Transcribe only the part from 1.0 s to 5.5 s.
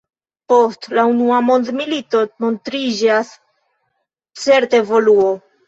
unua mondmilito montriĝas certa evoluo.